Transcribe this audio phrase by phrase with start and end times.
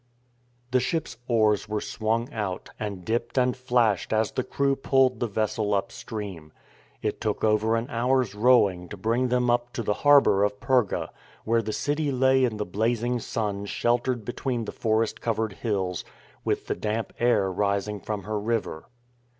[0.71, 5.27] The ship's oars were swung out, and dipped and flashed as the crew pulled the
[5.27, 6.51] vessel upstream.
[7.03, 11.09] It took over an hour's rowing to bring them up to the harbour of Perga,
[11.45, 16.03] where the city lay in the blazing sun sheltered between the forest covered hills,
[16.43, 18.85] with the damp air rising from her river.